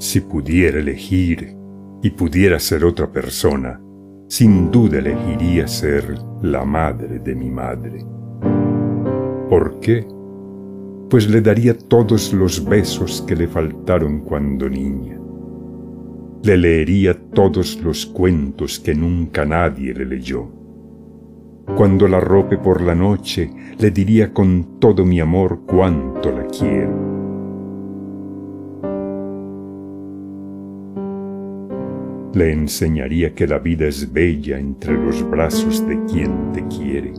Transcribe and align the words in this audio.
Si 0.00 0.22
pudiera 0.22 0.78
elegir 0.78 1.54
y 2.02 2.08
pudiera 2.08 2.58
ser 2.58 2.86
otra 2.86 3.12
persona, 3.12 3.78
sin 4.28 4.70
duda 4.70 4.98
elegiría 4.98 5.68
ser 5.68 6.14
la 6.40 6.64
madre 6.64 7.18
de 7.18 7.34
mi 7.34 7.50
madre. 7.50 8.02
¿Por 9.50 9.78
qué? 9.78 10.06
Pues 11.10 11.28
le 11.28 11.42
daría 11.42 11.76
todos 11.76 12.32
los 12.32 12.64
besos 12.64 13.22
que 13.28 13.36
le 13.36 13.46
faltaron 13.46 14.20
cuando 14.20 14.70
niña. 14.70 15.20
Le 16.44 16.56
leería 16.56 17.14
todos 17.34 17.78
los 17.82 18.06
cuentos 18.06 18.80
que 18.80 18.94
nunca 18.94 19.44
nadie 19.44 19.92
le 19.92 20.06
leyó. 20.06 20.48
Cuando 21.76 22.08
la 22.08 22.20
rope 22.20 22.56
por 22.56 22.80
la 22.80 22.94
noche, 22.94 23.50
le 23.78 23.90
diría 23.90 24.32
con 24.32 24.80
todo 24.80 25.04
mi 25.04 25.20
amor 25.20 25.60
cuánto 25.66 26.32
la 26.32 26.46
quiero. 26.46 26.99
Le 32.32 32.52
enseñaría 32.52 33.34
que 33.34 33.48
la 33.48 33.58
vida 33.58 33.88
es 33.88 34.12
bella 34.12 34.56
entre 34.58 34.94
los 34.94 35.28
brazos 35.28 35.84
de 35.88 35.98
quien 36.04 36.52
te 36.52 36.64
quiere. 36.68 37.12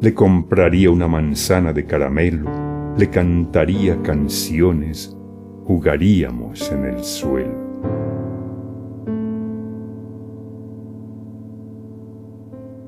Le 0.00 0.14
compraría 0.14 0.90
una 0.90 1.06
manzana 1.06 1.72
de 1.72 1.84
caramelo, 1.84 2.50
le 2.98 3.08
cantaría 3.08 4.02
canciones, 4.02 5.16
jugaríamos 5.64 6.72
en 6.72 6.84
el 6.86 7.04
suelo. 7.04 7.66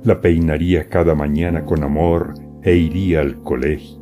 La 0.03 0.20
peinaría 0.20 0.89
cada 0.89 1.14
mañana 1.14 1.64
con 1.64 1.84
amor 1.84 2.34
e 2.62 2.75
iría 2.75 3.20
al 3.20 3.42
colegio. 3.42 3.98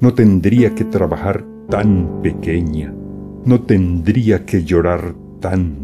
No 0.00 0.12
tendría 0.12 0.74
que 0.74 0.84
trabajar 0.84 1.42
tan 1.70 2.20
pequeña, 2.20 2.92
no 3.46 3.62
tendría 3.62 4.44
que 4.44 4.62
llorar 4.62 5.14
tanto 5.40 5.83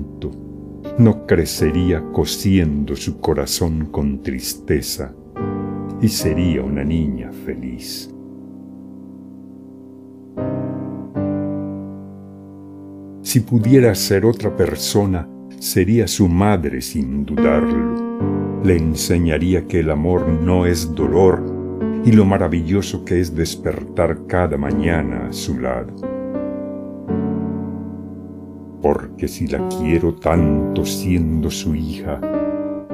no 1.01 1.27
crecería 1.27 2.05
cosiendo 2.12 2.95
su 2.95 3.20
corazón 3.20 3.87
con 3.87 4.23
tristeza 4.23 5.15
y 6.03 6.09
sería 6.09 6.62
una 6.62 6.84
niña 6.84 7.31
feliz. 7.33 8.15
Si 13.23 13.41
pudiera 13.41 13.95
ser 13.95 14.27
otra 14.27 14.55
persona, 14.55 15.27
sería 15.59 16.06
su 16.06 16.28
madre 16.28 16.83
sin 16.83 17.25
dudarlo. 17.25 18.61
Le 18.62 18.77
enseñaría 18.77 19.67
que 19.67 19.81
el 19.81 19.91
amor 19.91 20.28
no 20.28 20.67
es 20.67 20.95
dolor 20.95 21.43
y 22.05 22.12
lo 22.12 22.27
maravilloso 22.27 23.06
que 23.06 23.21
es 23.21 23.34
despertar 23.34 24.27
cada 24.27 24.59
mañana 24.59 25.28
a 25.28 25.33
su 25.33 25.59
lado 25.59 26.09
porque 28.83 29.28
si 29.28 29.47
la 29.47 29.67
quiero 29.69 30.14
tanto 30.14 30.84
siendo 30.84 31.50
su 31.50 31.75
hija, 31.75 32.20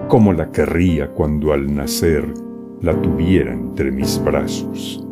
¿cómo 0.08 0.32
la 0.32 0.50
querría 0.50 1.08
cuando 1.08 1.52
al 1.52 1.74
nacer 1.74 2.32
la 2.80 3.00
tuviera 3.00 3.52
entre 3.52 3.90
mis 3.90 4.22
brazos? 4.22 5.06